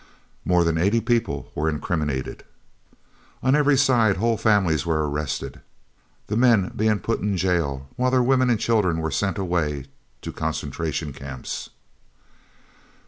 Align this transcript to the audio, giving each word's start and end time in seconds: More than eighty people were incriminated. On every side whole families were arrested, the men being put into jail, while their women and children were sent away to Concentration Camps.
More 0.45 0.63
than 0.63 0.79
eighty 0.79 0.99
people 0.99 1.51
were 1.53 1.69
incriminated. 1.69 2.43
On 3.43 3.53
every 3.55 3.77
side 3.77 4.17
whole 4.17 4.35
families 4.35 4.83
were 4.83 5.07
arrested, 5.07 5.61
the 6.25 6.35
men 6.35 6.71
being 6.75 6.97
put 7.01 7.19
into 7.21 7.37
jail, 7.37 7.87
while 7.97 8.09
their 8.09 8.23
women 8.23 8.49
and 8.49 8.59
children 8.59 8.97
were 8.97 9.11
sent 9.11 9.37
away 9.37 9.85
to 10.23 10.31
Concentration 10.33 11.13
Camps. 11.13 11.69